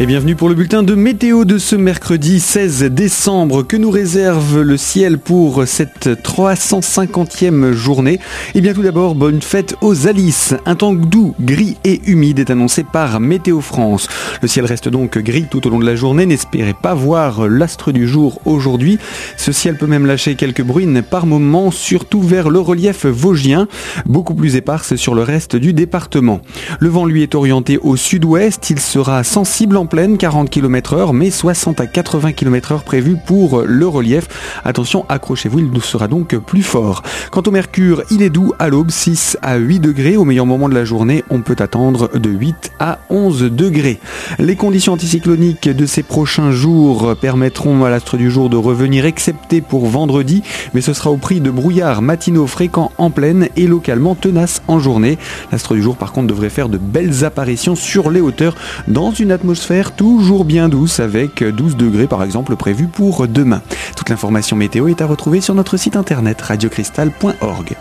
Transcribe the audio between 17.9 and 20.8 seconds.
du jour aujourd'hui. Ce ciel peut même lâcher quelques